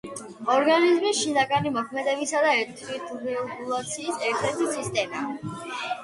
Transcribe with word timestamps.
ორგანიზმის 0.51 1.17
შინაგანი 1.17 1.71
მოქმედებისა 1.75 2.39
და 2.45 2.53
თვითრეგულაციის 2.79 4.23
ერთ-ერთი 4.31 4.71
სისტემა. 4.79 5.21